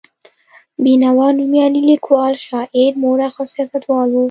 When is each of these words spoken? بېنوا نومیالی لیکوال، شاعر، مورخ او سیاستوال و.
بېنوا 0.83 1.27
نومیالی 1.37 1.81
لیکوال، 1.89 2.33
شاعر، 2.45 2.91
مورخ 3.01 3.33
او 3.39 3.45
سیاستوال 3.53 4.07
و. 4.11 4.17